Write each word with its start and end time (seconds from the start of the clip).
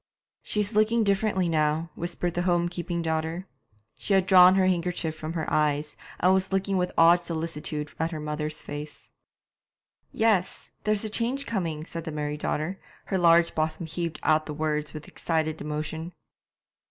'She's 0.41 0.73
looking 0.75 1.03
differently 1.03 1.47
now,' 1.47 1.91
whispered 1.93 2.33
the 2.33 2.41
home 2.41 2.67
keeping 2.67 3.03
daughter. 3.03 3.45
She 3.99 4.15
had 4.15 4.25
drawn 4.25 4.55
her 4.55 4.65
handkerchief 4.65 5.15
from 5.15 5.33
her 5.33 5.45
eyes, 5.47 5.95
and 6.19 6.33
was 6.33 6.51
looking 6.51 6.75
with 6.77 6.91
awed 6.97 7.19
solicitude 7.21 7.91
at 7.99 8.09
her 8.09 8.19
mother's 8.19 8.63
face. 8.63 9.11
'Yes, 10.11 10.71
there's 10.85 11.05
a 11.05 11.09
change 11.11 11.45
coming,' 11.45 11.85
said 11.85 12.05
the 12.05 12.11
married 12.11 12.39
daughter; 12.39 12.79
her 13.05 13.17
large 13.19 13.53
bosom 13.53 13.85
heaved 13.85 14.19
out 14.23 14.47
the 14.47 14.55
words 14.55 14.91
with 14.91 15.07
excited 15.07 15.61
emotion. 15.61 16.13